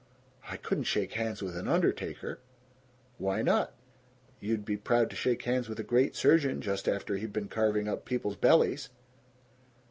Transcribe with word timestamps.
I 0.49 0.57
couldn't 0.57 0.85
shake 0.85 1.11
hands 1.13 1.43
with 1.43 1.55
an 1.55 1.67
undertaker!" 1.67 2.39
"Why 3.19 3.43
not? 3.43 3.73
You'd 4.39 4.65
be 4.65 4.75
proud 4.75 5.11
to 5.11 5.15
shake 5.15 5.43
hands 5.43 5.69
with 5.69 5.79
a 5.79 5.83
great 5.83 6.15
surgeon, 6.15 6.59
just 6.59 6.89
after 6.89 7.17
he'd 7.17 7.31
been 7.31 7.47
carving 7.49 7.87
up 7.87 8.03
people's 8.03 8.35
bellies." 8.35 8.89